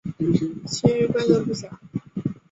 [0.65, 1.79] 其余规则不详。